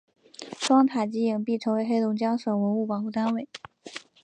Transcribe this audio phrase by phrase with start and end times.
[0.59, 3.47] 双塔及影壁成为黑龙江省文物保护单位。